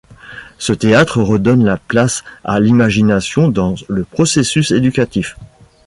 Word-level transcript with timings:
Ce 0.57 0.73
théâtre 0.73 1.21
redonne 1.21 1.63
la 1.63 1.77
place 1.77 2.23
à 2.43 2.59
l’imagination 2.59 3.49
dans 3.49 3.75
le 3.87 4.03
processus 4.03 4.71
éducatif. 4.71 5.37